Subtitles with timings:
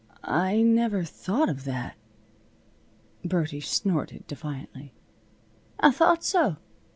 [0.23, 1.95] "I never thought of that."
[3.23, 4.95] Birdie snorted defiantly.
[5.79, 6.57] "I thought so.